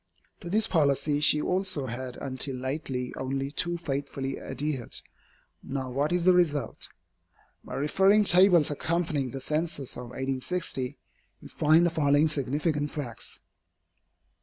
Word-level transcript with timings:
To 0.39 0.49
this 0.49 0.65
policy 0.67 1.19
she 1.19 1.39
also 1.43 1.85
has 1.85 2.15
until 2.19 2.55
lately 2.55 3.13
only 3.17 3.51
too 3.51 3.77
faithfully 3.77 4.39
adhered. 4.39 4.95
Now 5.61 5.91
what 5.91 6.11
is 6.11 6.25
the 6.25 6.33
result? 6.33 6.89
By 7.63 7.75
referring 7.75 8.23
to 8.23 8.31
the 8.31 8.37
tables 8.41 8.71
accompanying 8.71 9.29
the 9.29 9.39
Census 9.39 9.95
of 9.97 10.05
1860, 10.05 10.97
we 11.43 11.47
find 11.49 11.85
the 11.85 11.91
following 11.91 12.27
significant 12.27 12.89
facts. 12.89 13.41